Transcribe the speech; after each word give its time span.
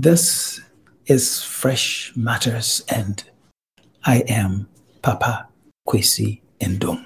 This 0.00 0.60
is 1.06 1.42
Fresh 1.42 2.12
Matters, 2.14 2.84
and 2.88 3.24
I 4.04 4.18
am 4.28 4.68
Papa 5.02 5.48
Kwesi 5.88 6.40
Nduom. 6.60 7.04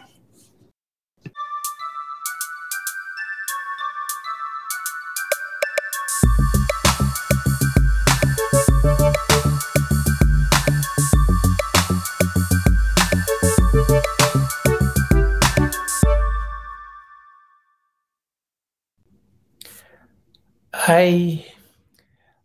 I 20.74 21.51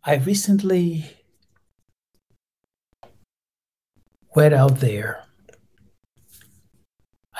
I 0.09 0.15
recently 0.15 1.03
went 4.33 4.53
out 4.53 4.79
there. 4.79 5.25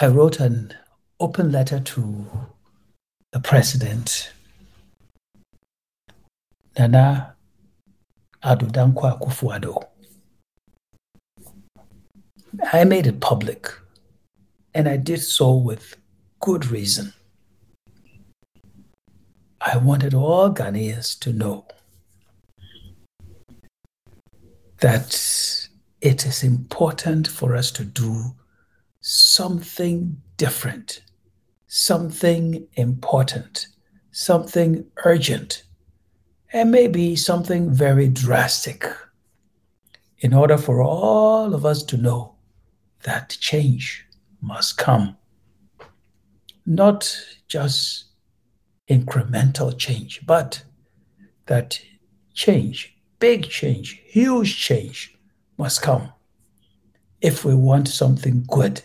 I 0.01 0.07
wrote 0.07 0.41
an 0.41 0.73
open 1.17 1.53
letter 1.53 1.79
to 1.79 2.27
the 3.31 3.39
president, 3.39 4.33
Nana 6.77 7.37
Addo 8.43 8.69
Dankwa 8.69 9.17
Akufo-Addo. 9.17 9.87
I 12.73 12.83
made 12.83 13.07
it 13.07 13.21
public, 13.21 13.71
and 14.73 14.89
I 14.89 14.97
did 14.97 15.21
so 15.21 15.55
with 15.55 15.95
good 16.41 16.65
reason. 16.65 17.13
I 19.61 19.77
wanted 19.77 20.13
all 20.13 20.53
Ghanaians 20.53 21.17
to 21.21 21.31
know 21.31 21.65
that 24.79 25.67
it 26.01 26.25
is 26.25 26.43
important 26.43 27.27
for 27.27 27.55
us 27.55 27.71
to 27.71 27.83
do 27.83 28.35
something 29.01 30.21
different, 30.37 31.01
something 31.67 32.67
important, 32.73 33.67
something 34.11 34.85
urgent, 35.05 35.63
and 36.53 36.71
maybe 36.71 37.15
something 37.15 37.71
very 37.71 38.07
drastic 38.07 38.85
in 40.19 40.33
order 40.33 40.57
for 40.57 40.81
all 40.81 41.53
of 41.53 41.65
us 41.65 41.83
to 41.83 41.97
know 41.97 42.35
that 43.03 43.37
change 43.39 44.05
must 44.41 44.77
come. 44.77 45.15
Not 46.65 47.19
just 47.47 48.05
incremental 48.89 49.77
change, 49.77 50.25
but 50.25 50.63
that 51.45 51.79
change, 52.33 52.96
big 53.19 53.49
change, 53.49 54.01
huge 54.05 54.57
change 54.57 55.17
must 55.57 55.81
come 55.81 56.11
if 57.21 57.43
we 57.43 57.55
want 57.55 57.87
something 57.87 58.45
good, 58.47 58.81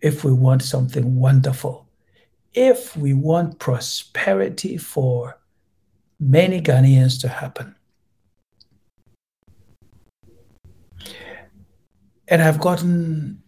if 0.00 0.24
we 0.24 0.32
want 0.32 0.62
something 0.62 1.16
wonderful, 1.16 1.88
if 2.54 2.96
we 2.96 3.14
want 3.14 3.58
prosperity 3.58 4.76
for 4.76 5.38
many 6.20 6.60
Ghanaians 6.60 7.20
to 7.20 7.28
happen. 7.28 7.74
And 12.28 12.42
I've 12.42 12.60
gotten 12.60 13.42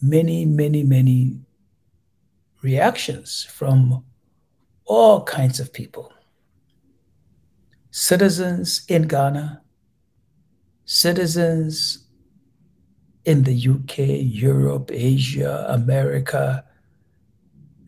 many, 0.00 0.44
many, 0.44 0.84
many 0.84 1.36
reactions 2.62 3.46
from 3.50 4.04
all 4.86 5.24
kinds 5.24 5.60
of 5.60 5.72
people 5.72 6.13
citizens 7.94 8.84
in 8.88 9.02
Ghana, 9.02 9.62
citizens 10.84 12.08
in 13.24 13.44
the 13.44 13.54
UK, 13.54 13.98
Europe, 14.20 14.90
Asia, 14.92 15.64
America, 15.68 16.64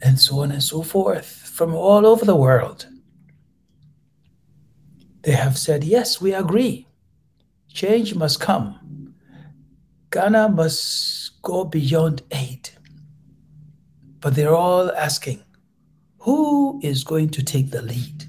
and 0.03 0.21
so 0.21 0.43
on 0.43 0.53
and 0.53 0.63
so 0.63 0.83
forth 0.83 1.27
from 1.27 1.75
all 1.75 2.07
over 2.07 2.25
the 2.25 2.37
world. 2.37 2.87
They 5.23 5.33
have 5.33 5.59
said, 5.59 5.83
yes, 5.83 6.21
we 6.21 6.33
agree. 6.33 6.87
Change 7.67 8.15
must 8.15 8.39
come. 8.39 9.13
Ghana 10.13 10.51
must 10.51 11.43
go 11.43 11.65
beyond 11.65 12.23
aid. 12.31 12.71
But 14.21 14.37
they're 14.37 14.55
all 14.55 14.89
asking, 14.93 15.43
who 16.19 16.79
is 16.85 17.03
going 17.03 17.31
to 17.31 17.43
take 17.43 17.73
the 17.73 17.83
lead? 17.83 18.29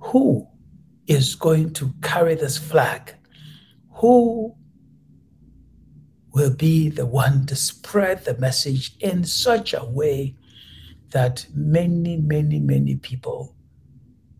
Who 0.00 0.48
is 1.06 1.34
going 1.34 1.72
to 1.74 1.92
carry 2.02 2.34
this 2.34 2.58
flag? 2.58 3.14
Who 3.94 4.54
will 6.32 6.54
be 6.54 6.88
the 6.88 7.06
one 7.06 7.46
to 7.46 7.56
spread 7.56 8.24
the 8.24 8.36
message 8.38 8.96
in 9.00 9.24
such 9.24 9.72
a 9.72 9.84
way 9.84 10.34
that 11.10 11.46
many, 11.54 12.16
many, 12.18 12.58
many 12.58 12.96
people 12.96 13.54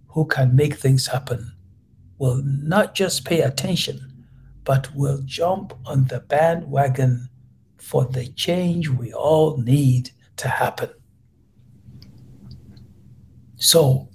who 0.09 0.27
can 0.27 0.55
make 0.55 0.75
things 0.75 1.07
happen 1.07 1.53
will 2.19 2.43
not 2.45 2.95
just 2.95 3.25
pay 3.25 3.41
attention, 3.41 4.27
but 4.65 4.95
will 4.95 5.23
jump 5.25 5.73
on 5.87 6.05
the 6.07 6.21
bandwagon 6.21 7.29
for 7.79 8.05
the 8.05 8.27
change 8.29 8.89
we 8.89 9.13
all 9.13 9.57
need 9.59 10.11
to 10.37 10.49
happen. 10.49 10.91
So, 13.57 14.09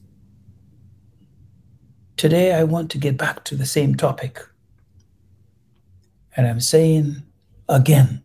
today 2.22 2.54
I 2.54 2.64
want 2.64 2.92
to 2.92 3.00
get 3.00 3.18
back 3.18 3.44
to 3.46 3.56
the 3.56 3.66
same 3.66 3.96
topic. 3.96 4.40
And 6.38 6.46
I'm 6.46 6.62
saying 6.62 7.24
again 7.68 8.22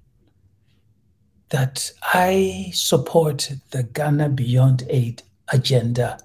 that 1.49 1.91
I 2.03 2.73
support 2.75 3.51
the 3.71 3.85
Ghana 3.85 4.29
Beyond 4.29 4.85
Aid 4.91 5.23
agenda 5.51 6.19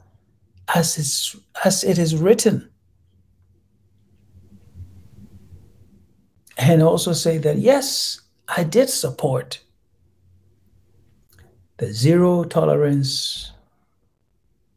as, 0.75 0.97
it's, 0.97 1.37
as 1.63 1.85
it 1.85 1.97
is 1.97 2.13
written. 2.17 2.69
And 6.57 6.83
also 6.83 7.13
say 7.13 7.37
that, 7.37 7.57
yes, 7.59 8.19
I 8.49 8.65
did 8.65 8.89
support 8.89 9.61
the 11.77 11.93
zero 11.93 12.43
tolerance 12.43 13.53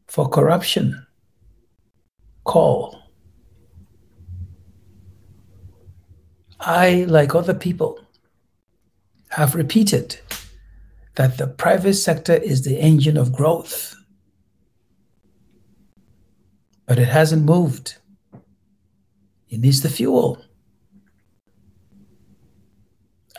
for 0.07 0.29
corruption 0.29 1.04
call. 2.45 3.01
I, 6.61 7.05
like 7.09 7.35
other 7.35 7.53
people, 7.53 7.99
have 9.29 9.53
repeated 9.53 10.17
that 11.15 11.37
the 11.37 11.47
private 11.47 11.95
sector 11.95 12.33
is 12.33 12.63
the 12.63 12.79
engine 12.79 13.17
of 13.17 13.33
growth. 13.33 13.95
But 16.85 16.99
it 16.99 17.07
hasn't 17.07 17.43
moved. 17.43 17.97
It 19.49 19.59
needs 19.59 19.81
the 19.81 19.89
fuel. 19.89 20.41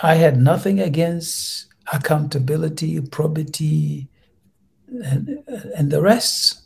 I 0.03 0.15
had 0.16 0.41
nothing 0.41 0.81
against 0.81 1.66
accountability, 1.93 3.00
probity, 3.00 4.09
and, 4.89 5.43
and 5.77 5.91
the 5.91 6.03
rest. 6.03 6.66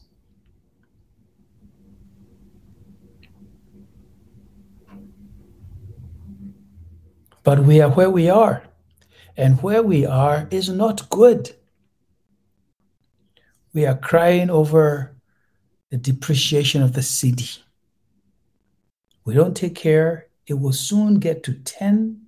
But 7.50 7.64
we 7.64 7.80
are 7.80 7.90
where 7.90 8.10
we 8.10 8.30
are. 8.30 8.62
And 9.36 9.60
where 9.60 9.82
we 9.82 10.06
are 10.06 10.46
is 10.52 10.68
not 10.68 11.10
good. 11.10 11.56
We 13.72 13.84
are 13.86 13.96
crying 13.96 14.50
over 14.50 15.16
the 15.90 15.96
depreciation 15.96 16.80
of 16.80 16.92
the 16.92 17.00
cedi. 17.00 17.58
We 19.24 19.34
don't 19.34 19.56
take 19.56 19.74
care, 19.74 20.28
it 20.46 20.60
will 20.60 20.72
soon 20.72 21.18
get 21.18 21.42
to 21.42 21.54
10 21.54 22.20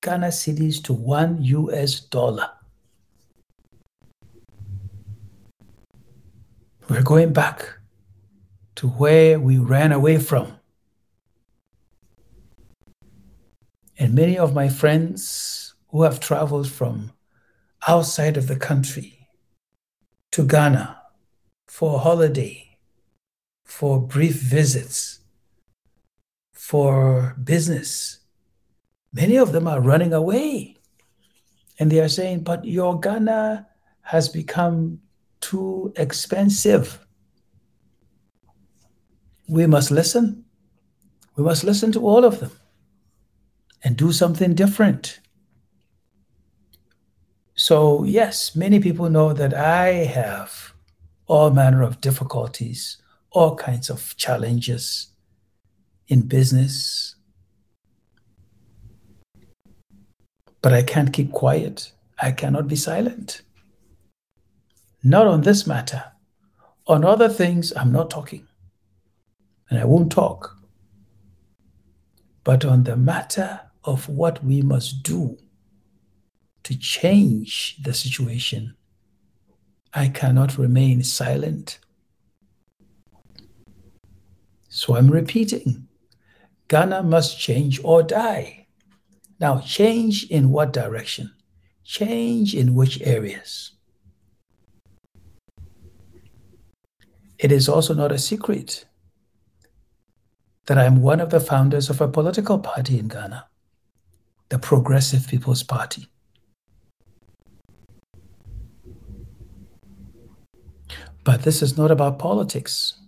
Ghana 0.00 0.28
cedis 0.28 0.80
to 0.84 0.92
one 0.92 1.42
US 1.42 1.98
dollar. 1.98 2.48
We're 6.88 7.02
going 7.02 7.32
back 7.32 7.68
to 8.76 8.86
where 8.86 9.40
we 9.40 9.58
ran 9.58 9.90
away 9.90 10.20
from. 10.20 10.56
And 13.98 14.14
many 14.14 14.36
of 14.38 14.54
my 14.54 14.68
friends 14.68 15.74
who 15.88 16.02
have 16.02 16.20
traveled 16.20 16.68
from 16.68 17.12
outside 17.88 18.36
of 18.36 18.46
the 18.46 18.56
country 18.56 19.28
to 20.32 20.44
Ghana 20.46 21.00
for 21.66 21.94
a 21.94 21.98
holiday, 21.98 22.78
for 23.64 24.00
brief 24.00 24.36
visits, 24.36 25.20
for 26.52 27.36
business, 27.42 28.18
many 29.12 29.36
of 29.36 29.52
them 29.52 29.66
are 29.66 29.80
running 29.80 30.12
away. 30.12 30.76
And 31.78 31.90
they 31.90 32.00
are 32.00 32.08
saying, 32.08 32.40
but 32.40 32.64
your 32.64 33.00
Ghana 33.00 33.66
has 34.02 34.28
become 34.28 35.00
too 35.40 35.92
expensive. 35.96 37.06
We 39.48 39.66
must 39.66 39.90
listen. 39.90 40.44
We 41.36 41.44
must 41.44 41.64
listen 41.64 41.92
to 41.92 42.06
all 42.06 42.24
of 42.24 42.40
them 42.40 42.50
and 43.82 43.96
do 43.96 44.12
something 44.12 44.54
different. 44.54 45.20
So, 47.54 48.04
yes, 48.04 48.54
many 48.54 48.80
people 48.80 49.08
know 49.08 49.32
that 49.32 49.54
I 49.54 49.88
have 50.04 50.74
all 51.26 51.50
manner 51.50 51.82
of 51.82 52.00
difficulties, 52.00 52.98
all 53.30 53.56
kinds 53.56 53.88
of 53.88 54.14
challenges 54.16 55.08
in 56.08 56.22
business. 56.22 57.16
But 60.60 60.72
I 60.72 60.82
can't 60.82 61.12
keep 61.12 61.32
quiet. 61.32 61.92
I 62.20 62.32
cannot 62.32 62.68
be 62.68 62.76
silent. 62.76 63.42
Not 65.02 65.26
on 65.26 65.42
this 65.42 65.66
matter. 65.66 66.04
On 66.86 67.04
other 67.04 67.28
things, 67.28 67.72
I'm 67.76 67.92
not 67.92 68.10
talking. 68.10 68.46
And 69.70 69.78
I 69.78 69.84
won't 69.84 70.12
talk. 70.12 70.56
But 72.44 72.64
on 72.64 72.84
the 72.84 72.96
matter 72.96 73.60
of 73.86 74.08
what 74.08 74.44
we 74.44 74.60
must 74.60 75.02
do 75.02 75.38
to 76.64 76.76
change 76.76 77.76
the 77.82 77.94
situation, 77.94 78.74
I 79.94 80.08
cannot 80.08 80.58
remain 80.58 81.02
silent. 81.04 81.78
So 84.68 84.96
I'm 84.96 85.10
repeating 85.10 85.86
Ghana 86.68 87.04
must 87.04 87.38
change 87.38 87.80
or 87.84 88.02
die. 88.02 88.66
Now, 89.38 89.60
change 89.60 90.24
in 90.30 90.50
what 90.50 90.72
direction? 90.72 91.32
Change 91.84 92.54
in 92.54 92.74
which 92.74 93.00
areas? 93.02 93.72
It 97.38 97.52
is 97.52 97.68
also 97.68 97.94
not 97.94 98.12
a 98.12 98.18
secret 98.18 98.86
that 100.66 100.78
I 100.78 100.84
am 100.84 101.02
one 101.02 101.20
of 101.20 101.30
the 101.30 101.38
founders 101.38 101.90
of 101.90 102.00
a 102.00 102.08
political 102.08 102.58
party 102.58 102.98
in 102.98 103.08
Ghana, 103.08 103.46
the 104.48 104.58
Progressive 104.58 105.26
People's 105.26 105.62
Party. 105.62 106.08
But 111.24 111.42
this 111.42 111.60
is 111.62 111.76
not 111.76 111.90
about 111.90 112.20
politics. 112.20 113.00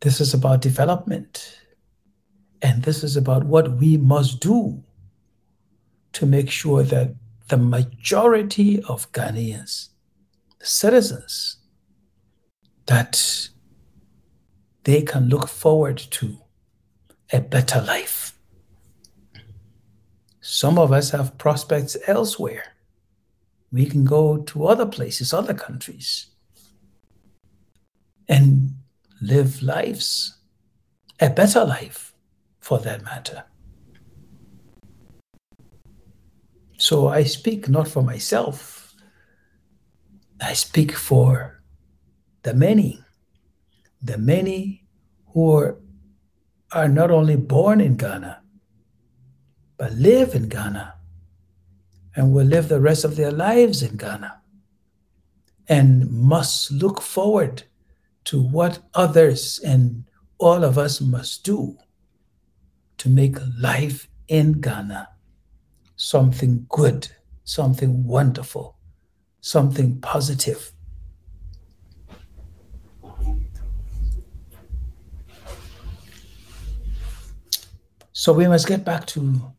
This 0.00 0.20
is 0.20 0.32
about 0.32 0.62
development. 0.62 1.58
And 2.62 2.82
this 2.82 3.04
is 3.04 3.16
about 3.16 3.44
what 3.44 3.76
we 3.76 3.96
must 3.98 4.40
do 4.40 4.82
to 6.12 6.26
make 6.26 6.50
sure 6.50 6.82
that 6.82 7.14
the 7.48 7.58
majority 7.58 8.82
of 8.84 9.10
Ghanaians, 9.12 9.90
citizens, 10.62 11.58
that 12.86 13.48
they 14.84 15.02
can 15.02 15.28
look 15.28 15.48
forward 15.48 15.98
to 15.98 16.38
a 17.30 17.40
better 17.40 17.80
life. 17.82 18.37
Some 20.50 20.78
of 20.78 20.92
us 20.92 21.10
have 21.10 21.36
prospects 21.36 21.94
elsewhere. 22.06 22.64
We 23.70 23.84
can 23.84 24.06
go 24.06 24.38
to 24.38 24.66
other 24.66 24.86
places, 24.86 25.34
other 25.34 25.52
countries, 25.52 26.28
and 28.26 28.72
live 29.20 29.62
lives, 29.62 30.38
a 31.20 31.28
better 31.28 31.66
life 31.66 32.14
for 32.60 32.78
that 32.78 33.04
matter. 33.04 33.44
So 36.78 37.08
I 37.08 37.24
speak 37.24 37.68
not 37.68 37.86
for 37.86 38.02
myself, 38.02 38.94
I 40.40 40.54
speak 40.54 40.92
for 40.92 41.62
the 42.42 42.54
many, 42.54 43.04
the 44.00 44.16
many 44.16 44.88
who 45.34 45.58
are, 45.58 45.78
are 46.72 46.88
not 46.88 47.10
only 47.10 47.36
born 47.36 47.82
in 47.82 47.98
Ghana, 47.98 48.40
but 49.78 49.92
live 49.92 50.34
in 50.34 50.48
Ghana 50.48 50.94
and 52.16 52.32
will 52.32 52.44
live 52.44 52.68
the 52.68 52.80
rest 52.80 53.04
of 53.04 53.16
their 53.16 53.30
lives 53.30 53.82
in 53.82 53.96
Ghana 53.96 54.40
and 55.68 56.10
must 56.10 56.72
look 56.72 57.00
forward 57.00 57.62
to 58.24 58.42
what 58.42 58.80
others 58.94 59.60
and 59.64 60.04
all 60.38 60.64
of 60.64 60.76
us 60.76 61.00
must 61.00 61.44
do 61.44 61.78
to 62.98 63.08
make 63.08 63.36
life 63.58 64.08
in 64.26 64.60
Ghana 64.60 65.08
something 65.96 66.66
good, 66.68 67.08
something 67.44 68.04
wonderful, 68.04 68.76
something 69.40 70.00
positive. 70.00 70.72
So 78.12 78.32
we 78.32 78.48
must 78.48 78.66
get 78.66 78.84
back 78.84 79.06
to 79.08 79.52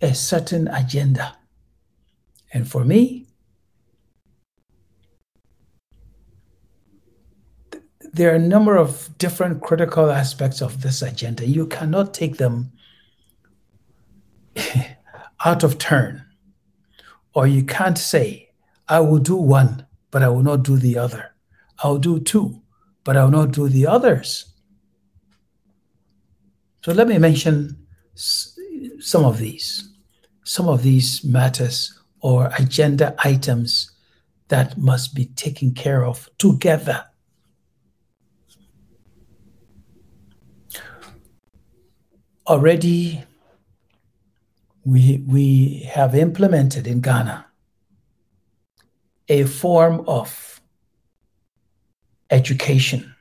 a 0.00 0.14
certain 0.14 0.68
agenda. 0.68 1.36
And 2.52 2.68
for 2.68 2.84
me, 2.84 3.26
there 8.12 8.32
are 8.32 8.36
a 8.36 8.40
number 8.40 8.76
of 8.76 9.16
different 9.18 9.62
critical 9.62 10.10
aspects 10.10 10.60
of 10.60 10.82
this 10.82 11.02
agenda. 11.02 11.46
You 11.46 11.66
cannot 11.66 12.14
take 12.14 12.36
them 12.36 12.72
out 15.44 15.62
of 15.62 15.78
turn. 15.78 16.24
Or 17.34 17.46
you 17.46 17.64
can't 17.64 17.98
say, 17.98 18.50
I 18.88 19.00
will 19.00 19.18
do 19.18 19.36
one, 19.36 19.86
but 20.10 20.22
I 20.22 20.28
will 20.28 20.42
not 20.42 20.62
do 20.62 20.76
the 20.76 20.98
other. 20.98 21.34
I'll 21.80 21.98
do 21.98 22.18
two, 22.18 22.62
but 23.04 23.16
I 23.16 23.24
will 23.24 23.30
not 23.30 23.52
do 23.52 23.68
the 23.68 23.86
others. 23.86 24.52
So 26.82 26.92
let 26.92 27.06
me 27.06 27.18
mention 27.18 27.86
some 28.98 29.24
of 29.24 29.38
these, 29.38 29.90
some 30.44 30.68
of 30.68 30.82
these 30.82 31.24
matters 31.24 31.98
or 32.20 32.50
agenda 32.58 33.14
items 33.18 33.92
that 34.48 34.78
must 34.78 35.14
be 35.14 35.26
taken 35.26 35.72
care 35.72 36.04
of 36.04 36.28
together. 36.38 37.04
Already 42.46 43.24
we, 44.84 45.22
we 45.26 45.80
have 45.92 46.14
implemented 46.14 46.86
in 46.86 47.00
Ghana 47.00 47.44
a 49.28 49.44
form 49.44 50.02
of 50.08 50.60
education. 52.30 53.14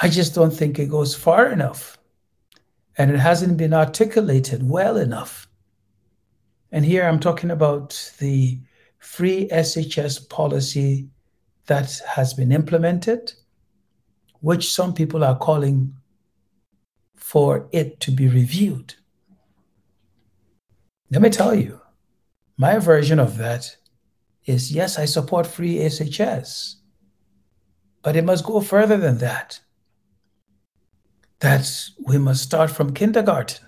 I 0.00 0.08
just 0.08 0.34
don't 0.34 0.50
think 0.50 0.78
it 0.78 0.88
goes 0.88 1.14
far 1.14 1.48
enough 1.48 1.98
and 2.98 3.10
it 3.10 3.18
hasn't 3.18 3.56
been 3.56 3.72
articulated 3.74 4.68
well 4.68 4.96
enough. 4.96 5.48
And 6.70 6.84
here 6.84 7.04
I'm 7.04 7.20
talking 7.20 7.50
about 7.50 8.12
the 8.18 8.58
free 8.98 9.48
SHS 9.48 10.28
policy 10.28 11.08
that 11.66 12.00
has 12.06 12.34
been 12.34 12.52
implemented, 12.52 13.32
which 14.40 14.72
some 14.72 14.94
people 14.94 15.24
are 15.24 15.36
calling 15.36 15.94
for 17.16 17.68
it 17.72 18.00
to 18.00 18.10
be 18.10 18.28
reviewed. 18.28 18.94
Let 21.10 21.22
me 21.22 21.30
tell 21.30 21.54
you, 21.54 21.80
my 22.56 22.78
version 22.78 23.18
of 23.18 23.36
that 23.38 23.76
is 24.46 24.72
yes, 24.72 24.98
I 24.98 25.04
support 25.04 25.46
free 25.46 25.76
SHS, 25.76 26.76
but 28.02 28.16
it 28.16 28.24
must 28.24 28.44
go 28.44 28.60
further 28.60 28.96
than 28.96 29.18
that. 29.18 29.60
That 31.42 31.90
we 31.98 32.18
must 32.18 32.44
start 32.44 32.70
from 32.70 32.94
kindergarten 32.94 33.66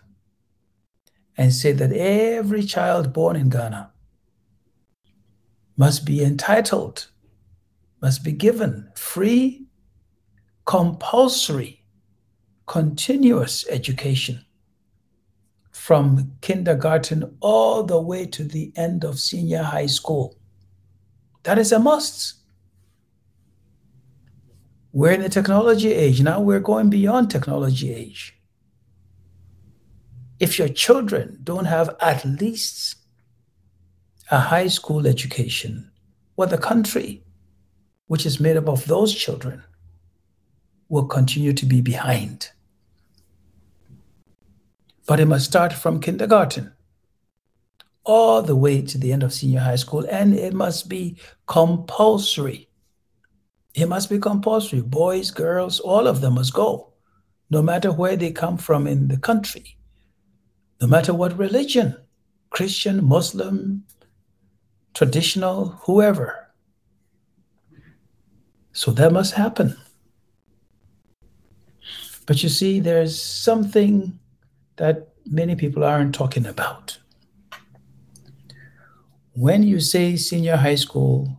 and 1.37 1.53
say 1.53 1.73
that 1.73 1.93
every 1.93 2.63
child 2.63 3.13
born 3.13 3.35
in 3.35 3.49
Ghana 3.49 3.91
must 5.77 6.05
be 6.05 6.23
entitled, 6.23 7.09
must 8.01 8.23
be 8.23 8.31
given 8.31 8.93
free, 8.95 9.67
compulsory, 10.67 11.85
continuous 12.67 13.67
education 13.69 14.45
from 15.73 16.31
kindergarten 16.43 17.37
all 17.41 17.83
the 17.83 18.01
way 18.01 18.25
to 18.27 18.45
the 18.45 18.73
end 18.77 19.03
of 19.03 19.19
senior 19.19 19.65
high 19.65 19.87
school. 19.87 20.39
That 21.43 21.59
is 21.59 21.73
a 21.73 21.81
must. 21.81 22.35
We're 24.95 25.13
in 25.13 25.21
the 25.21 25.29
technology 25.29 25.93
age. 25.93 26.23
Now 26.23 26.41
we're 26.41 26.61
going 26.61 26.89
beyond 26.89 27.31
technology 27.31 27.93
age. 27.93 28.35
If 30.41 30.59
your 30.59 30.69
children 30.69 31.41
don't 31.45 31.67
have 31.67 31.95
at 32.01 32.25
least 32.25 32.97
a 34.31 34.39
high 34.39 34.69
school 34.69 35.07
education, 35.07 35.91
well, 36.37 36.49
the 36.49 36.57
country, 36.57 37.23
which 38.07 38.25
is 38.25 38.41
made 38.41 38.57
up 38.57 38.69
of 38.69 38.87
those 38.87 39.15
children, 39.15 39.63
will 40.89 41.05
continue 41.07 41.53
to 41.53 41.67
be 41.67 41.83
behind 41.83 42.51
but 45.07 45.21
it 45.21 45.27
must 45.27 45.47
start 45.47 45.73
from 45.73 46.01
kindergarten 46.01 46.73
all 48.05 48.43
the 48.43 48.57
way 48.57 48.83
to 48.83 48.99
the 48.99 49.13
end 49.13 49.23
of 49.23 49.33
senior 49.33 49.61
high 49.61 49.77
school, 49.77 50.05
and 50.11 50.35
it 50.35 50.53
must 50.53 50.91
be 50.91 51.17
compulsory. 51.47 52.69
It 53.75 53.89
must 53.89 54.09
be 54.09 54.19
compulsory. 54.19 54.81
Boys, 54.81 55.31
girls, 55.31 55.81
all 55.81 56.07
of 56.07 56.21
them 56.21 56.35
must 56.35 56.55
go 56.55 56.95
no 57.51 57.63
matter 57.63 57.93
where 57.93 58.17
they 58.17 58.33
come 58.33 58.57
from 58.57 58.87
in 58.87 59.09
the 59.09 59.17
country, 59.17 59.77
no 60.81 60.87
matter 60.87 61.15
what 61.15 61.39
religion 61.39 61.97
Christian, 62.51 63.05
Muslim, 63.05 63.85
traditional, 64.95 65.71
whoever. 65.87 66.53
So 68.73 68.93
that 68.93 69.13
must 69.13 69.35
happen. 69.35 69.77
But 72.27 72.43
you 72.43 72.49
see, 72.49 72.79
there's 72.81 73.21
something 73.21 74.19
that 74.77 75.09
many 75.27 75.57
people 75.57 75.83
aren't 75.83 76.15
talking 76.15 76.47
about. 76.47 76.99
When 79.33 79.65
you 79.65 79.81
say 79.81 80.15
senior 80.17 80.57
high 80.57 80.77
school, 80.77 81.37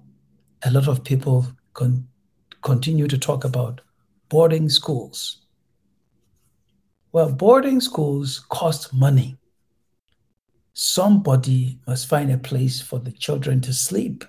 a 0.64 0.72
lot 0.72 0.90
of 0.90 1.04
people 1.04 1.46
con- 1.74 2.08
continue 2.66 3.08
to 3.08 3.18
talk 3.18 3.46
about 3.46 3.82
boarding 4.28 4.68
schools. 4.68 5.44
Well, 7.12 7.32
boarding 7.32 7.80
schools 7.80 8.44
cost 8.50 8.92
money. 8.92 9.38
Somebody 10.74 11.80
must 11.88 12.08
find 12.08 12.32
a 12.32 12.40
place 12.40 12.82
for 12.82 12.98
the 13.00 13.12
children 13.12 13.62
to 13.62 13.74
sleep. 13.74 14.26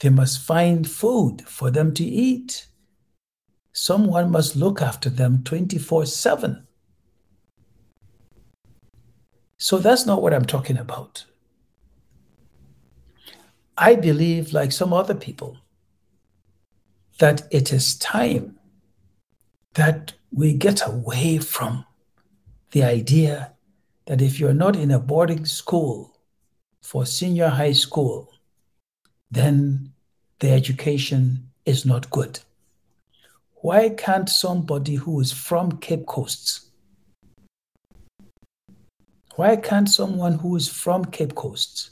They 0.00 0.10
must 0.10 0.42
find 0.42 0.88
food 0.88 1.42
for 1.48 1.70
them 1.70 1.94
to 1.94 2.04
eat. 2.04 2.66
Someone 3.72 4.30
must 4.30 4.54
look 4.54 4.82
after 4.82 5.08
them 5.08 5.42
24 5.44 6.06
7. 6.06 6.66
So 9.56 9.78
that's 9.78 10.04
not 10.04 10.20
what 10.20 10.34
I'm 10.34 10.44
talking 10.44 10.76
about. 10.76 11.24
I 13.78 13.94
believe, 13.94 14.52
like 14.52 14.72
some 14.72 14.92
other 14.92 15.14
people, 15.14 15.61
that 17.18 17.42
it 17.50 17.72
is 17.72 17.96
time 17.98 18.58
that 19.74 20.12
we 20.32 20.52
get 20.54 20.86
away 20.86 21.38
from 21.38 21.84
the 22.72 22.82
idea 22.82 23.52
that 24.06 24.22
if 24.22 24.40
you're 24.40 24.54
not 24.54 24.76
in 24.76 24.90
a 24.90 24.98
boarding 24.98 25.44
school 25.44 26.18
for 26.80 27.06
senior 27.06 27.48
high 27.48 27.72
school, 27.72 28.32
then 29.30 29.92
the 30.40 30.50
education 30.50 31.48
is 31.64 31.86
not 31.86 32.10
good. 32.10 32.40
Why 33.56 33.90
can't 33.90 34.28
somebody 34.28 34.96
who 34.96 35.20
is 35.20 35.32
from 35.32 35.78
Cape 35.78 36.06
Coast, 36.06 36.72
why 39.36 39.56
can't 39.56 39.88
someone 39.88 40.34
who 40.34 40.56
is 40.56 40.68
from 40.68 41.04
Cape 41.06 41.34
Coast 41.34 41.90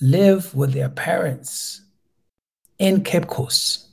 live 0.00 0.54
with 0.54 0.72
their 0.72 0.88
parents 0.88 1.81
in 2.78 3.02
Cape 3.04 3.26
Coast, 3.26 3.88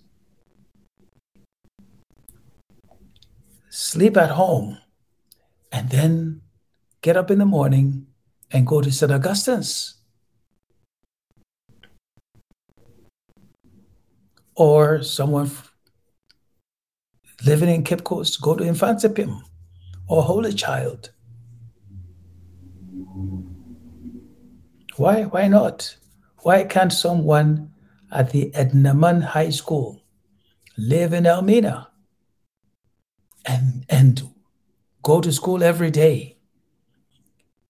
sleep 3.69 4.17
at 4.17 4.31
home, 4.31 4.77
and 5.71 5.89
then 5.89 6.41
get 7.01 7.17
up 7.17 7.31
in 7.31 7.39
the 7.39 7.45
morning 7.45 8.07
and 8.51 8.65
go 8.65 8.81
to 8.81 8.91
St. 8.91 9.11
Augustine's? 9.11 9.95
Or 14.55 15.01
someone 15.03 15.49
living 17.45 17.69
in 17.69 17.83
Cape 17.83 18.03
Coast, 18.03 18.41
go 18.41 18.55
to 18.55 18.63
Mfantsipim 18.63 19.41
or 20.07 20.23
Holy 20.23 20.53
Child. 20.53 21.11
Why? 24.97 25.23
Why 25.23 25.47
not? 25.47 25.95
Why 26.39 26.65
can't 26.65 26.91
someone 26.91 27.71
at 28.11 28.31
the 28.31 28.51
Edinaman 28.51 29.23
High 29.23 29.49
School 29.49 30.01
live 30.77 31.13
in 31.13 31.25
Elmina 31.25 31.89
and, 33.45 33.85
and 33.89 34.29
go 35.01 35.21
to 35.21 35.31
school 35.31 35.63
every 35.63 35.91
day, 35.91 36.37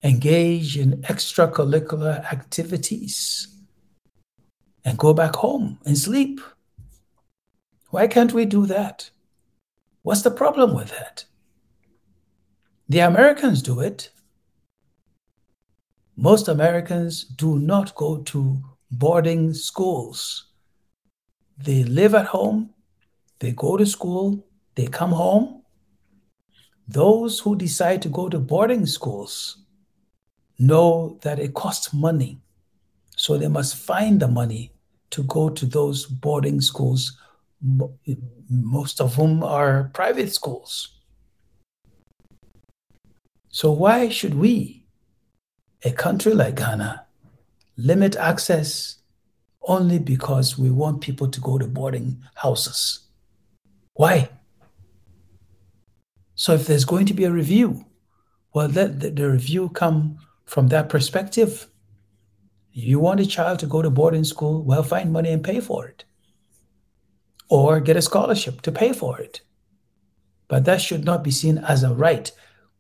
engage 0.04 0.78
in 0.78 1.02
extracurricular 1.04 2.24
activities, 2.32 3.48
and 4.86 4.98
go 4.98 5.14
back 5.14 5.36
home 5.36 5.80
and 5.86 5.98
sleep? 5.98 6.40
Why 7.90 8.08
can't 8.08 8.34
we 8.34 8.46
do 8.46 8.66
that? 8.68 9.10
What's 10.04 10.22
the 10.22 10.32
problem 10.32 10.74
with 10.74 10.90
that? 10.92 11.26
The 12.88 13.00
Americans 13.00 13.62
do 13.62 13.80
it. 13.80 14.10
Most 16.16 16.48
Americans 16.48 17.24
do 17.24 17.60
not 17.60 17.96
go 17.96 18.18
to 18.24 18.62
boarding 18.92 19.54
schools. 19.54 20.46
They 21.58 21.84
live 21.84 22.16
at 22.16 22.28
home, 22.28 22.72
they 23.40 23.52
go 23.52 23.78
to 23.78 23.86
school, 23.86 24.46
they 24.76 24.88
come 24.88 25.12
home. 25.12 25.64
Those 26.88 27.40
who 27.40 27.56
decide 27.56 28.02
to 28.04 28.10
go 28.10 28.30
to 28.30 28.40
boarding 28.40 28.86
schools 28.86 29.58
know 30.58 31.20
that 31.22 31.40
it 31.40 31.54
costs 31.54 31.94
money. 31.94 32.42
So 33.16 33.38
they 33.38 33.48
must 33.48 33.76
find 33.76 34.20
the 34.20 34.28
money 34.28 34.72
to 35.12 35.24
go 35.24 35.50
to 35.50 35.66
those 35.66 36.06
boarding 36.06 36.62
schools 36.62 37.18
most 38.50 39.02
of 39.02 39.16
whom 39.16 39.44
are 39.44 39.92
private 39.94 40.34
schools. 40.34 41.00
So, 43.50 43.72
why 43.72 44.10
should 44.10 44.36
we, 44.36 44.86
a 45.84 45.92
country 45.92 46.34
like 46.34 46.56
Ghana, 46.56 47.06
limit 47.80 48.16
access 48.16 48.98
only 49.62 50.00
because 50.00 50.58
we 50.58 50.70
want 50.70 51.02
people 51.02 51.28
to 51.28 51.42
go 51.42 51.58
to 51.58 51.68
boarding 51.68 52.24
houses? 52.36 53.08
Why? 53.94 54.30
So, 56.36 56.54
if 56.54 56.68
there's 56.68 56.86
going 56.86 57.06
to 57.08 57.14
be 57.14 57.26
a 57.26 57.32
review, 57.32 57.86
well, 58.54 58.68
let 58.68 59.00
the, 59.00 59.30
review 59.30 59.70
come 59.70 60.20
from 60.46 60.70
that 60.70 60.90
perspective. 60.90 61.68
You 62.72 63.00
want 63.00 63.20
a 63.20 63.26
child 63.26 63.60
to 63.60 63.68
go 63.68 63.82
to 63.82 63.90
boarding 63.90 64.24
school, 64.24 64.64
well, 64.64 64.84
find 64.84 65.12
money 65.12 65.30
and 65.30 65.44
pay 65.44 65.60
for 65.60 65.88
it 65.88 66.06
or 67.50 67.80
get 67.80 67.98
a 67.98 68.02
scholarship 68.02 68.62
to 68.62 68.72
pay 68.72 68.94
for 68.94 69.20
it. 69.20 69.42
But 70.48 70.66
that 70.66 70.82
should 70.82 71.04
not 71.04 71.24
be 71.24 71.32
seen 71.32 71.58
as 71.58 71.84
a 71.84 71.94
right. 71.94 72.32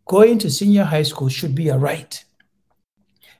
Going 0.05 0.39
to 0.39 0.49
senior 0.49 0.85
high 0.85 1.03
school 1.03 1.27
should 1.27 1.53
be 1.53 1.69
a 1.69 1.77
right. 1.77 2.23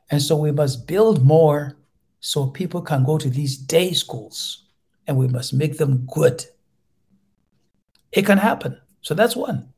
And 0.10 0.22
so 0.22 0.36
we 0.36 0.52
must 0.52 0.88
build 0.88 1.24
more 1.24 1.78
so 2.20 2.48
people 2.48 2.82
can 2.82 3.04
go 3.04 3.18
to 3.18 3.30
these 3.30 3.58
day 3.58 3.94
schools 3.94 4.66
and 5.08 5.18
we 5.18 5.28
must 5.28 5.54
make 5.54 5.78
them 5.78 6.08
good. 6.14 6.46
It 8.12 8.26
can 8.26 8.38
happen. 8.38 8.80
So 9.02 9.14
that's 9.14 9.36
one. 9.36 9.74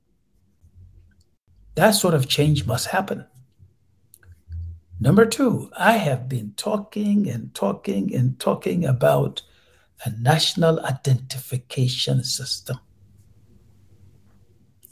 That 1.75 1.91
sort 1.91 2.13
of 2.13 2.27
change 2.27 2.65
must 2.65 2.87
happen. 2.87 3.25
Number 4.99 5.25
two, 5.25 5.71
I 5.77 5.93
have 5.93 6.29
been 6.29 6.53
talking 6.57 7.27
and 7.29 7.53
talking 7.55 8.13
and 8.13 8.39
talking 8.39 8.85
about 8.85 9.41
a 10.05 10.11
national 10.11 10.79
identification 10.85 12.23
system. 12.23 12.77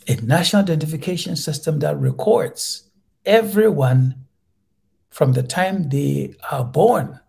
A 0.08 0.16
national 0.16 0.64
identification 0.64 1.36
system 1.36 1.80
that 1.80 2.00
records 2.00 2.90
everyone 3.26 4.26
from 5.10 5.34
the 5.34 5.44
time 5.44 5.90
they 5.90 6.36
are 6.52 6.64
born 6.64 7.20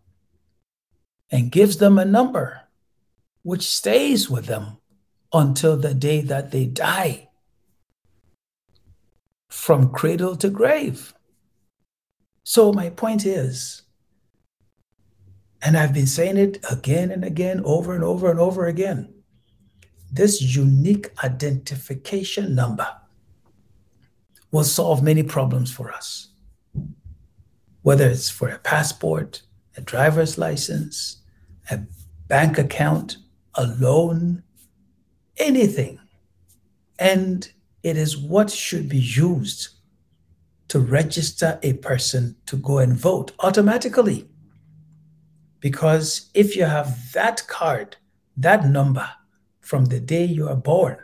and 1.30 1.52
gives 1.52 1.78
them 1.78 1.99
a 1.99 2.04
number 2.04 2.62
which 3.42 3.62
stays 3.62 4.28
with 4.28 4.46
them 4.46 4.78
until 5.32 5.76
the 5.76 5.94
day 5.94 6.20
that 6.20 6.50
they 6.50 6.66
die 6.66 7.28
from 9.49 9.90
cradle 9.90 10.37
to 10.37 10.50
grave. 10.50 11.14
So, 12.44 12.72
my 12.72 12.90
point 12.90 13.25
is 13.25 13.82
and 15.62 15.76
I've 15.76 15.92
been 15.92 16.06
saying 16.06 16.38
it 16.38 16.64
again 16.70 17.10
and 17.10 17.25
again, 17.25 17.60
over 17.64 17.94
and 17.94 18.02
over 18.02 18.30
and 18.30 18.40
over 18.40 18.66
again. 18.66 19.12
This 20.10 20.40
unique 20.40 21.10
identification 21.22 22.54
number 22.54 22.88
will 24.50 24.64
solve 24.64 25.02
many 25.02 25.22
problems 25.22 25.70
for 25.70 25.92
us. 25.92 26.29
Whether 27.82 28.08
it's 28.08 28.30
for 28.30 28.49
a 28.49 28.58
passport, 28.58 29.42
a 29.76 29.80
driver's 29.80 30.37
license, 30.37 31.22
a 31.70 31.80
bank 32.28 32.58
account, 32.58 33.16
a 33.54 33.66
loan, 33.66 34.42
anything. 35.38 35.99
And 36.99 37.50
it 37.82 37.96
is 37.96 38.16
what 38.16 38.50
should 38.50 38.88
be 38.88 38.99
used 38.99 39.70
to 40.68 40.78
register 40.78 41.58
a 41.62 41.72
person 41.75 42.37
to 42.46 42.56
go 42.56 42.78
and 42.78 42.94
vote 42.94 43.32
automatically. 43.40 44.28
Because 45.58 46.30
if 46.34 46.56
you 46.56 46.64
have 46.64 47.12
that 47.12 47.46
card, 47.49 47.96
that 48.37 48.66
number 48.66 49.08
from 49.60 49.87
the 49.87 50.00
day 50.00 50.25
you 50.25 50.49
are 50.49 50.56
born, 50.56 50.96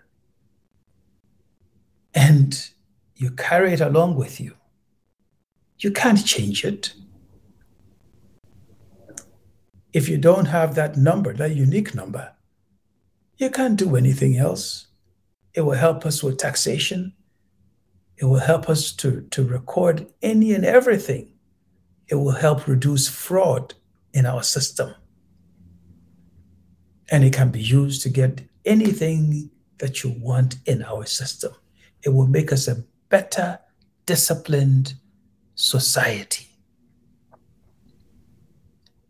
and 2.15 2.71
you 3.17 3.31
carry 3.31 3.73
it 3.73 3.81
along 3.81 4.17
with 4.17 4.41
you, 4.41 4.55
you 5.87 5.93
can't 5.93 6.27
change 6.27 6.65
it. 6.65 6.95
If 9.93 10.09
you 10.09 10.19
don't 10.19 10.47
have 10.47 10.75
that 10.75 10.97
number, 10.97 11.33
that 11.33 11.55
unique 11.55 11.95
number, 11.95 12.33
you 13.39 13.51
can't 13.51 13.79
do 13.79 13.95
anything 13.95 14.37
else. 14.37 14.89
It 15.55 15.61
will 15.61 15.79
help 15.87 16.05
us 16.05 16.25
with 16.25 16.39
taxation. 16.39 17.13
It 18.17 18.25
will 18.25 18.41
help 18.41 18.69
us 18.69 18.91
to, 18.95 19.29
to 19.31 19.45
record 19.45 20.09
any 20.23 20.55
and 20.55 20.65
everything. 20.65 21.33
It 22.09 22.17
will 22.17 22.33
help 22.33 22.67
reduce 22.67 23.07
fraud 23.07 23.75
in 24.13 24.27
our 24.27 24.43
system. 24.43 24.93
And 27.13 27.23
it 27.23 27.33
can 27.33 27.51
be 27.51 27.63
used 27.63 28.03
to 28.03 28.09
get 28.09 28.43
anything 28.65 29.53
that 29.79 30.03
you 30.03 30.17
want 30.19 30.57
in 30.67 30.83
our 30.83 31.07
system. 31.07 31.53
It 32.03 32.09
will 32.09 32.27
make 32.27 32.53
us 32.53 32.67
a 32.67 32.83
better, 33.09 33.61
disciplined 34.05 34.95
society. 35.57 36.49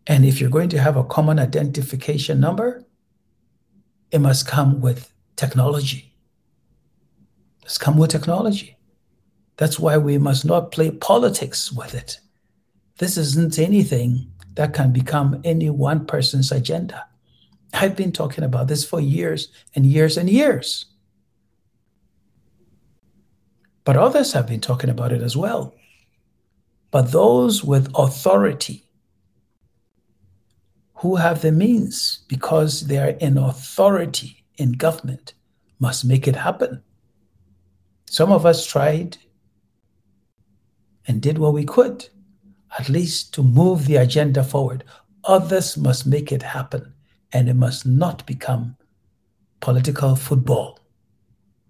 And 0.06 0.24
if 0.24 0.40
you're 0.40 0.50
going 0.50 0.70
to 0.70 0.78
have 0.78 0.96
a 0.96 1.04
common 1.04 1.38
identification 1.38 2.40
number, 2.40 2.84
it 4.10 4.20
must 4.20 4.46
come 4.46 4.80
with 4.80 5.12
technology. 5.34 6.14
It's 7.64 7.76
come 7.76 7.98
with 7.98 8.10
technology. 8.10 8.78
That's 9.56 9.78
why 9.78 9.98
we 9.98 10.16
must 10.18 10.44
not 10.44 10.70
play 10.70 10.90
politics 10.90 11.72
with 11.72 11.94
it. 11.94 12.20
This 12.98 13.16
isn't 13.16 13.58
anything 13.58 14.30
that 14.54 14.72
can 14.72 14.92
become 14.92 15.40
any 15.44 15.70
one 15.70 16.06
person's 16.06 16.52
agenda. 16.52 17.06
I've 17.74 17.96
been 17.96 18.12
talking 18.12 18.44
about 18.44 18.68
this 18.68 18.84
for 18.84 19.00
years 19.00 19.48
and 19.74 19.84
years 19.84 20.16
and 20.16 20.30
years. 20.30 20.86
But 23.84 23.96
others 23.96 24.32
have 24.32 24.46
been 24.46 24.60
talking 24.60 24.90
about 24.90 25.12
it 25.12 25.22
as 25.22 25.36
well. 25.36 25.74
But 26.90 27.12
those 27.12 27.64
with 27.64 27.90
authority 27.94 28.86
who 30.94 31.16
have 31.16 31.42
the 31.42 31.52
means 31.52 32.24
because 32.28 32.86
they 32.86 32.98
are 32.98 33.16
in 33.20 33.36
authority 33.36 34.44
in 34.56 34.72
government 34.72 35.34
must 35.78 36.04
make 36.04 36.26
it 36.26 36.36
happen. 36.36 36.82
Some 38.08 38.32
of 38.32 38.46
us 38.46 38.66
tried 38.66 39.18
and 41.06 41.20
did 41.20 41.38
what 41.38 41.52
we 41.52 41.64
could, 41.64 42.08
at 42.78 42.88
least 42.88 43.34
to 43.34 43.42
move 43.42 43.86
the 43.86 43.96
agenda 43.96 44.42
forward. 44.42 44.84
Others 45.24 45.76
must 45.76 46.06
make 46.06 46.32
it 46.32 46.42
happen, 46.42 46.92
and 47.32 47.48
it 47.48 47.54
must 47.54 47.84
not 47.86 48.24
become 48.26 48.76
political 49.60 50.16
football. 50.16 50.78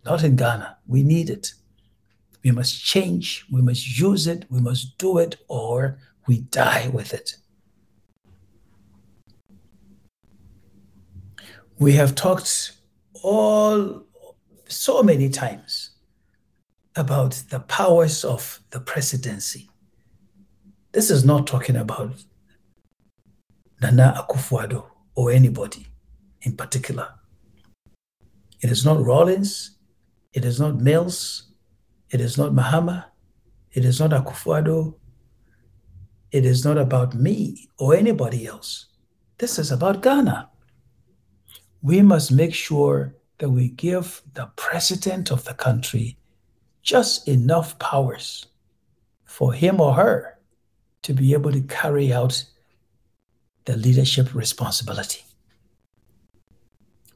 Not 0.05 0.23
in 0.23 0.37
Ghana. 0.37 0.79
We 0.87 1.03
need 1.03 1.31
it. 1.31 1.53
We 2.47 2.53
must 2.53 2.81
change, 2.85 3.45
we 3.51 3.61
must 3.61 3.99
use 3.99 4.29
it, 4.29 4.45
we 4.49 4.61
must 4.61 4.99
do 4.99 5.19
it, 5.19 5.35
or 5.49 5.99
we 6.29 6.43
die 6.43 6.89
with 6.93 7.13
it. 7.13 7.39
We 11.81 11.95
have 11.95 12.15
talked 12.15 12.71
all 13.25 14.05
so 14.69 15.03
many 15.03 15.29
times 15.29 15.97
about 16.95 17.33
the 17.51 17.59
powers 17.59 18.25
of 18.25 18.61
the 18.71 18.79
presidency. 18.79 19.69
This 20.93 21.11
is 21.11 21.25
not 21.25 21.49
talking 21.49 21.75
about 21.75 22.13
Nana 23.83 24.25
Akufo-Addo 24.25 24.85
or 25.17 25.33
anybody 25.33 25.89
in 26.43 26.57
particular. 26.57 27.09
It 28.61 28.71
is 28.71 28.85
not 28.85 29.05
Rawlings, 29.05 29.79
it 30.33 30.45
is 30.45 30.61
not 30.61 30.77
Mills, 30.77 31.47
it 32.11 32.21
is 32.21 32.39
not 32.39 32.53
Mahama, 32.53 33.05
it 33.73 33.85
is 33.85 34.01
not 34.01 34.11
Akufo-Addo, 34.11 34.95
it 36.33 36.45
is 36.45 36.65
not 36.65 36.79
about 36.79 37.15
me 37.15 37.69
or 37.79 37.95
anybody 37.95 38.47
else. 38.47 38.87
This 39.39 39.59
is 39.59 39.71
about 39.71 40.03
Ghana 40.03 40.49
we 41.87 42.03
must 42.03 42.33
make 42.33 42.53
sure 42.53 43.15
that 43.39 43.49
we 43.49 43.69
give 43.69 44.21
the 44.35 44.51
president 44.57 45.31
of 45.31 45.45
the 45.45 45.55
country 45.55 46.19
just 46.83 47.29
enough 47.29 47.79
powers 47.79 48.47
for 49.25 49.53
him 49.53 49.81
or 49.81 49.95
her 49.95 50.37
to 51.03 51.13
be 51.13 51.33
able 51.33 51.53
to 51.53 51.61
carry 51.61 52.13
out 52.13 52.45
the 53.67 53.77
leadership 53.77 54.35
responsibility. 54.35 55.23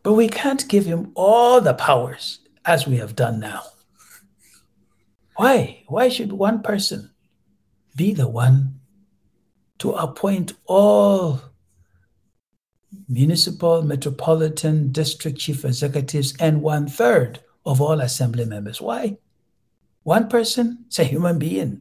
But 0.04 0.12
we 0.12 0.28
can't 0.28 0.68
give 0.68 0.86
him 0.86 1.10
all 1.16 1.60
the 1.60 1.74
powers 1.74 2.38
as 2.64 2.86
we 2.86 2.96
have 2.98 3.16
done 3.16 3.40
now. 3.40 3.62
Why? 5.40 5.85
Why 5.87 6.11
should 6.11 6.33
one 6.33 6.61
person 6.61 7.12
be 7.96 8.12
the 8.12 8.29
one 8.29 8.79
to 9.79 9.92
appoint 9.92 10.53
all 10.66 11.40
municipal, 13.09 13.81
metropolitan, 13.81 14.92
district 14.92 15.38
chief 15.38 15.64
executives, 15.64 16.35
and 16.38 16.61
one 16.61 16.88
third 16.88 17.40
of 17.64 17.81
all 17.81 18.03
assembly 18.03 18.44
members. 18.44 18.83
Why? 18.83 19.16
One 20.03 20.29
person 20.29 20.85
is 20.90 20.98
a 20.98 21.05
human 21.05 21.38
being. 21.38 21.81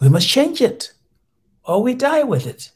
We 0.00 0.10
must 0.10 0.28
change 0.28 0.60
it 0.60 0.92
or 1.64 1.82
we 1.82 1.94
die 1.94 2.24
with 2.24 2.46
it. 2.46 2.72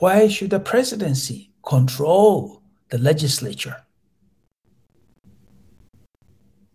Why 0.00 0.26
should 0.26 0.50
the 0.50 0.58
presidency 0.58 1.52
control 1.62 2.64
the 2.88 2.98
legislature? 2.98 3.84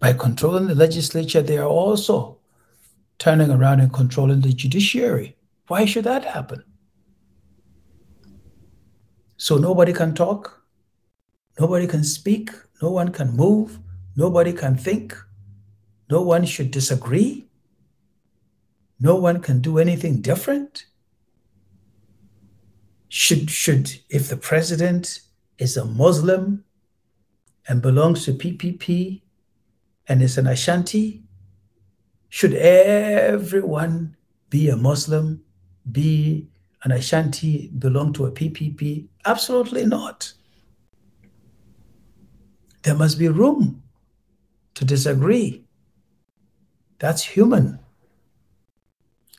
By 0.04 0.12
controlling 0.12 0.68
the 0.68 0.76
legislature, 0.76 1.42
they 1.42 1.58
are 1.58 1.70
also 1.70 2.40
turning 3.20 3.50
around 3.50 3.80
and 3.80 3.94
controlling 3.94 4.42
the 4.42 4.52
judiciary. 4.52 5.38
Why 5.68 5.86
should 5.86 6.04
that 6.04 6.26
happen? 6.26 6.62
So 9.38 9.58
nobody 9.58 9.94
can 9.94 10.14
talk, 10.14 10.62
nobody 11.58 11.88
can 11.88 12.04
speak, 12.04 12.50
no 12.82 12.92
one 12.92 13.14
can 13.14 13.32
move, 13.32 13.80
nobody 14.18 14.52
can 14.52 14.76
think, 14.76 15.16
no 16.10 16.22
one 16.22 16.44
should 16.44 16.72
disagree, 16.72 17.48
no 19.00 19.16
one 19.16 19.40
can 19.40 19.62
do 19.62 19.80
anything 19.80 20.22
different. 20.22 20.86
Should, 23.08 23.50
should 23.50 24.02
if 24.10 24.28
the 24.28 24.36
president 24.36 25.22
is 25.58 25.78
a 25.78 25.86
Muslim 25.86 26.66
and 27.70 27.82
belongs 27.82 28.26
to 28.26 28.34
PPP 28.34 29.22
and 30.08 30.22
is 30.22 30.38
an 30.38 30.48
Ashanti, 30.48 31.24
should 32.30 32.54
everyone 32.54 34.16
be 34.50 34.70
a 34.70 34.76
Muslim 34.76 35.44
be 35.92 36.48
an 36.84 36.92
Ashanti, 36.92 37.70
belong 37.78 38.14
to 38.14 38.26
a 38.26 38.32
PPP? 38.32 39.08
Absolutely 39.26 39.86
not. 39.86 40.34
There 42.84 42.96
must 42.96 43.18
be 43.18 43.30
room 43.30 43.84
to 44.76 44.86
disagree. 44.86 45.64
That's 47.00 47.24
human. 47.24 47.80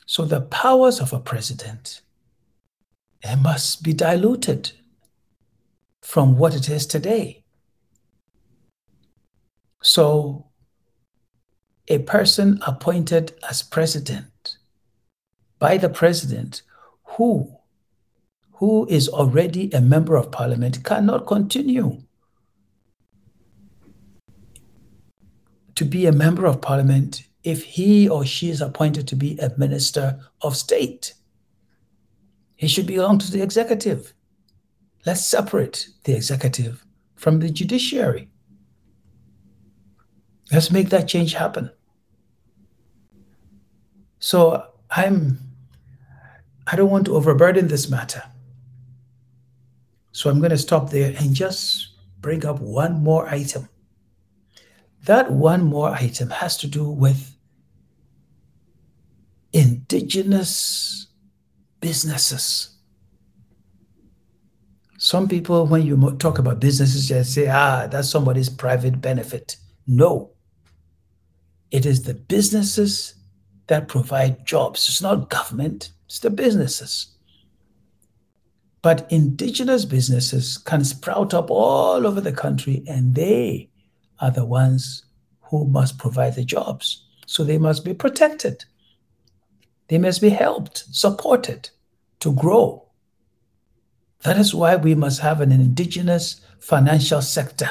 So 0.05 0.25
the 0.25 0.41
powers 0.41 0.99
of 0.99 1.13
a 1.13 1.19
president 1.19 2.01
it 3.25 3.37
must 3.37 3.81
be 3.81 3.91
diluted 3.91 4.71
from 6.03 6.37
what 6.37 6.53
it 6.53 6.69
is 6.69 6.85
today. 6.85 7.43
So 9.81 10.44
a 11.87 11.99
person 11.99 12.59
appointed 12.65 13.33
as 13.49 13.61
president 13.61 14.57
by 15.59 15.77
the 15.77 15.89
president 15.89 16.61
who 17.03 17.55
who 18.53 18.87
is 18.87 19.09
already 19.09 19.69
a 19.71 19.81
member 19.81 20.15
of 20.15 20.31
parliament 20.31 20.83
cannot 20.83 21.27
continue 21.27 22.01
to 25.75 25.83
be 25.83 26.05
a 26.05 26.11
member 26.11 26.45
of 26.45 26.61
parliament 26.61 27.23
if 27.43 27.63
he 27.63 28.09
or 28.09 28.25
she 28.25 28.49
is 28.49 28.61
appointed 28.61 29.07
to 29.07 29.15
be 29.15 29.37
a 29.37 29.53
minister 29.57 30.19
of 30.41 30.55
state. 30.55 31.13
He 32.55 32.67
should 32.67 32.87
belong 32.87 33.19
to 33.19 33.31
the 33.31 33.41
executive. 33.41 34.13
Let's 35.05 35.25
separate 35.25 35.89
the 36.05 36.15
executive 36.15 36.85
from 37.15 37.39
the 37.39 37.49
judiciary. 37.49 38.29
Let's 40.55 40.71
make 40.71 40.87
that 40.91 41.05
change 41.05 41.33
happen. 41.33 41.69
So 44.19 44.67
I'm 44.89 45.37
I 46.65 46.77
don't 46.77 46.89
want 46.89 47.07
to 47.07 47.15
overburden 47.15 47.67
this 47.67 47.89
matter. 47.89 48.23
So 50.13 50.29
I'm 50.29 50.39
going 50.39 50.51
to 50.51 50.57
stop 50.57 50.91
there 50.91 51.13
and 51.19 51.35
just 51.35 51.97
bring 52.21 52.45
up 52.45 52.61
one 52.61 53.03
more 53.03 53.27
item. 53.27 53.67
That 55.03 55.29
one 55.29 55.65
more 55.65 55.89
item 55.89 56.29
has 56.29 56.55
to 56.59 56.67
do 56.67 56.89
with 56.89 57.35
indigenous 59.51 61.07
businesses. 61.81 62.77
Some 64.97 65.27
people, 65.27 65.67
when 65.67 65.85
you 65.85 66.15
talk 66.17 66.39
about 66.39 66.61
businesses, 66.61 67.09
just 67.09 67.33
say, 67.33 67.49
ah, 67.49 67.87
that's 67.87 68.09
somebody's 68.09 68.49
private 68.49 69.01
benefit. 69.01 69.57
No, 69.85 70.34
it 71.75 71.85
is 71.85 72.03
the 72.03 72.13
businesses 72.13 73.15
that 73.67 73.89
provide 73.89 74.45
jobs. 74.45 74.87
It's 74.87 75.01
not 75.01 75.29
government, 75.29 75.91
it's 76.05 76.19
the 76.19 76.29
businesses. 76.29 77.17
But 78.81 79.05
indigenous 79.11 79.83
businesses 79.83 80.57
can 80.57 80.85
sprout 80.85 81.33
up 81.33 81.51
all 81.51 82.07
over 82.07 82.21
the 82.21 82.31
country, 82.31 82.85
and 82.87 83.13
they 83.13 83.71
are 84.21 84.31
the 84.31 84.45
ones 84.45 85.03
who 85.41 85.67
must 85.67 85.97
provide 85.97 86.35
the 86.35 86.45
jobs. 86.45 87.03
So 87.27 87.43
they 87.43 87.57
must 87.57 87.83
be 87.83 87.93
protected. 87.93 88.63
They 89.89 89.97
must 89.97 90.21
be 90.21 90.29
helped, 90.29 90.85
supported 90.91 91.71
to 92.21 92.31
grow. 92.31 92.87
That 94.21 94.37
is 94.37 94.55
why 94.55 94.77
we 94.77 94.95
must 94.95 95.19
have 95.19 95.41
an 95.41 95.51
indigenous 95.51 96.39
financial 96.61 97.21
sector 97.21 97.69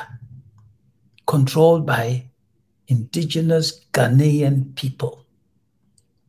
controlled 1.26 1.86
by 1.86 2.26
indigenous 2.88 3.84
Ghanaian 3.92 4.74
people 4.74 5.24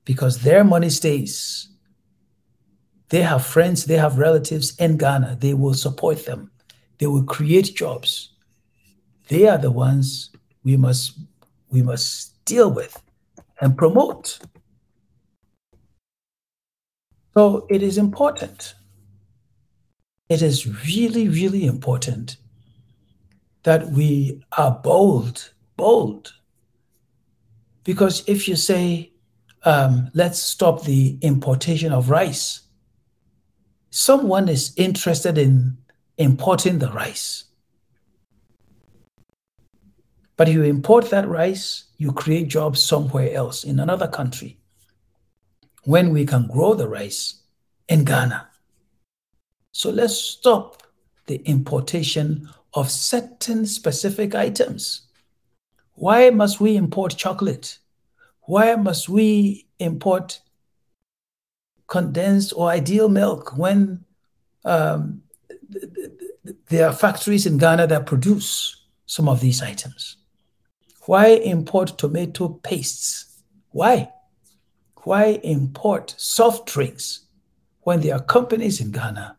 because 0.06 0.42
their 0.42 0.64
money 0.64 0.90
stays 0.90 1.70
they 3.10 3.22
have 3.22 3.46
friends, 3.46 3.86
they 3.86 3.98
have 3.98 4.18
relatives 4.18 4.76
in 4.78 4.98
Ghana. 4.98 5.38
They 5.40 5.54
will 5.54 5.74
support 5.74 6.26
them. 6.26 6.52
They 6.98 7.08
will 7.08 7.24
create 7.24 7.76
jobs. 7.76 8.32
They 9.28 9.48
are 9.48 9.58
the 9.58 9.72
ones 9.72 10.32
we 10.64 10.78
must 10.78 11.18
we 11.70 11.82
must 11.82 12.44
deal 12.46 12.72
with 12.72 13.02
and 13.62 13.78
promote. 13.78 14.40
So 17.36 17.68
it 17.70 17.84
is 17.84 17.98
important. 17.98 18.76
It 20.30 20.42
is 20.42 20.66
really, 20.88 21.28
really 21.28 21.66
important 21.66 22.38
that 23.64 23.92
we 23.92 24.44
are 24.58 24.72
bold, 24.72 25.52
bold. 25.76 26.34
Because 27.86 28.24
if 28.28 28.48
you 28.50 28.58
say, 28.58 29.14
um, 29.64 30.12
let's 30.14 30.40
stop 30.40 30.84
the 30.84 31.18
importation 31.22 31.94
of 31.94 32.10
rice, 32.10 32.62
someone 33.92 34.50
is 34.50 34.74
interested 34.76 35.38
in 35.38 35.78
importing 36.18 36.80
the 36.80 36.92
rice. 36.92 37.46
But 40.36 40.50
you 40.50 40.64
import 40.64 41.10
that 41.12 41.30
rice, 41.30 41.86
you 41.98 42.12
create 42.12 42.50
jobs 42.50 42.84
somewhere 42.84 43.32
else 43.34 43.64
in 43.64 43.80
another 43.80 44.08
country. 44.08 44.58
When 45.84 46.12
we 46.12 46.26
can 46.26 46.48
grow 46.48 46.74
the 46.74 46.90
rice 46.90 47.44
in 47.88 48.04
Ghana. 48.04 48.50
So 49.72 49.92
let's 49.92 50.16
stop 50.16 50.82
the 51.28 51.38
importation 51.46 52.50
of 52.74 52.90
certain 52.90 53.66
specific 53.68 54.34
items. 54.34 55.05
Why 55.96 56.30
must 56.30 56.60
we 56.60 56.76
import 56.76 57.16
chocolate? 57.18 57.80
Why 58.42 58.76
must 58.76 59.10
we 59.10 59.66
import 59.80 60.42
condensed 61.88 62.54
or 62.56 62.70
ideal 62.70 63.10
milk 63.10 63.58
when 63.58 64.04
um, 64.66 65.22
there 66.68 66.88
are 66.88 66.94
factories 66.94 67.46
in 67.46 67.58
Ghana 67.58 67.88
that 67.88 68.06
produce 68.06 68.84
some 69.06 69.30
of 69.30 69.40
these 69.40 69.62
items? 69.62 70.18
Why 71.06 71.28
import 71.28 71.98
tomato 71.98 72.50
pastes? 72.50 73.42
Why? 73.72 74.12
Why 75.04 75.40
import 75.44 76.14
soft 76.18 76.68
drinks 76.68 77.22
when 77.82 78.02
there 78.02 78.16
are 78.16 78.24
companies 78.24 78.82
in 78.82 78.92
Ghana 78.92 79.38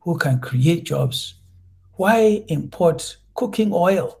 who 0.00 0.18
can 0.18 0.38
create 0.38 0.84
jobs? 0.84 1.34
Why 1.94 2.44
import 2.48 3.16
cooking 3.34 3.70
oil 3.72 4.20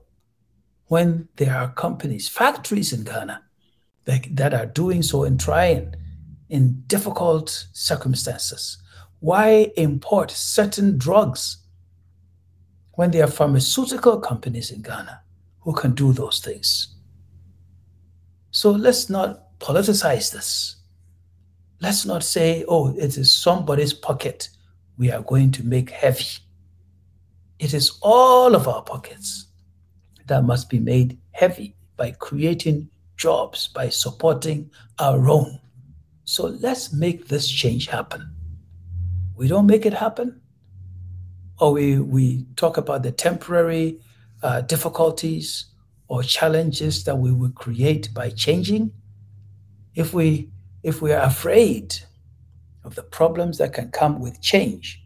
when 0.86 1.28
there 1.36 1.54
are 1.54 1.68
companies, 1.72 2.28
factories 2.28 2.92
in 2.92 3.04
Ghana 3.04 3.42
that, 4.04 4.36
that 4.36 4.54
are 4.54 4.66
doing 4.66 5.02
so 5.02 5.24
and 5.24 5.38
trying 5.38 5.94
in 6.48 6.82
difficult 6.86 7.66
circumstances? 7.72 8.78
Why 9.20 9.72
import 9.76 10.30
certain 10.30 10.98
drugs 10.98 11.58
when 12.92 13.10
there 13.10 13.24
are 13.24 13.30
pharmaceutical 13.30 14.20
companies 14.20 14.70
in 14.70 14.82
Ghana 14.82 15.22
who 15.60 15.72
can 15.72 15.94
do 15.94 16.12
those 16.12 16.40
things? 16.40 16.94
So 18.50 18.70
let's 18.70 19.10
not 19.10 19.58
politicize 19.58 20.32
this. 20.32 20.76
Let's 21.80 22.06
not 22.06 22.22
say, 22.22 22.64
oh, 22.68 22.96
it 22.96 23.18
is 23.18 23.30
somebody's 23.32 23.92
pocket 23.92 24.48
we 24.96 25.10
are 25.10 25.22
going 25.22 25.50
to 25.52 25.66
make 25.66 25.90
heavy. 25.90 26.38
It 27.58 27.74
is 27.74 27.98
all 28.00 28.54
of 28.54 28.66
our 28.68 28.82
pockets 28.82 29.45
that 30.26 30.44
must 30.44 30.68
be 30.68 30.78
made 30.78 31.18
heavy 31.32 31.74
by 31.96 32.10
creating 32.12 32.88
jobs, 33.16 33.68
by 33.68 33.88
supporting 33.88 34.70
our 34.98 35.28
own. 35.28 35.58
So 36.24 36.46
let's 36.60 36.92
make 36.92 37.28
this 37.28 37.48
change 37.48 37.86
happen. 37.86 38.34
We 39.36 39.48
don't 39.48 39.66
make 39.66 39.86
it 39.86 39.94
happen, 39.94 40.40
or 41.58 41.72
we, 41.72 41.98
we 41.98 42.46
talk 42.56 42.76
about 42.76 43.02
the 43.02 43.12
temporary 43.12 44.00
uh, 44.42 44.62
difficulties 44.62 45.66
or 46.08 46.22
challenges 46.22 47.04
that 47.04 47.16
we 47.16 47.32
will 47.32 47.50
create 47.50 48.12
by 48.14 48.30
changing. 48.30 48.92
If 49.94 50.12
we 50.12 50.50
if 50.82 51.02
we 51.02 51.12
are 51.12 51.22
afraid 51.24 51.96
of 52.84 52.94
the 52.94 53.02
problems 53.02 53.58
that 53.58 53.72
can 53.72 53.90
come 53.90 54.20
with 54.20 54.40
change, 54.40 55.02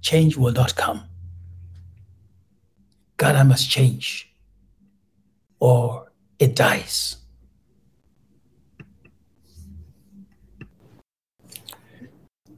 change 0.00 0.38
will 0.38 0.52
not 0.52 0.74
come. 0.74 1.02
Ghana 3.18 3.44
must 3.44 3.68
change, 3.68 4.31
or 5.62 6.10
it 6.40 6.56
dies. 6.56 7.18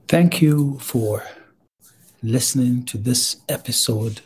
Thank 0.09 0.41
you 0.41 0.79
for 0.79 1.23
listening 2.23 2.87
to 2.87 2.97
this 2.97 3.37
episode 3.51 4.23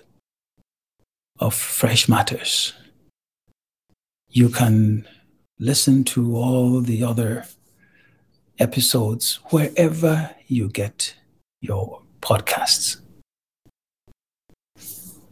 of 1.41 1.55
Fresh 1.55 2.09
Matters. 2.09 2.73
You 4.29 4.49
can 4.49 5.09
listen 5.59 6.05
to 6.15 6.37
all 6.37 6.81
the 6.81 7.03
other 7.03 7.47
episodes 8.61 9.41
wherever 9.51 10.31
you 10.47 10.69
get 10.69 11.17
your 11.61 12.03
podcasts. 12.21 13.01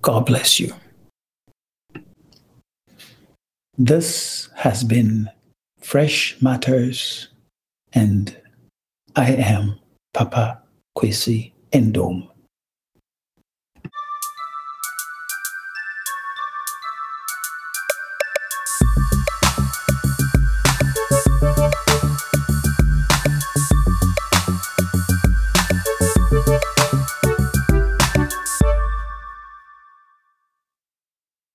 God 0.02 0.26
bless 0.26 0.58
you. 0.58 0.74
This 3.78 4.48
has 4.54 4.84
been 4.84 5.28
Fresh 5.80 6.40
Matters, 6.40 7.28
and 7.92 8.34
I 9.14 9.32
am 9.32 9.78
Papa 10.14 10.62
Kwesi 10.96 11.52
Nduom. 11.72 12.26